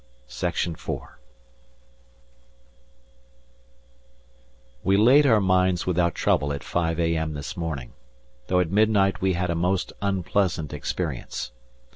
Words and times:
We 4.83 4.97
laid 4.97 5.27
our 5.27 5.39
mines 5.39 5.85
without 5.85 6.15
trouble 6.15 6.51
at 6.51 6.63
5 6.63 6.99
a.m. 6.99 7.35
this 7.35 7.55
morning, 7.55 7.93
though 8.47 8.59
at 8.61 8.71
midnight 8.71 9.21
we 9.21 9.33
had 9.33 9.51
a 9.51 9.55
most 9.55 9.93
unpleasant 10.01 10.73
experience. 10.73 11.51